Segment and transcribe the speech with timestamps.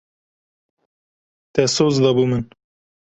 [1.53, 2.43] Te soz dabû min.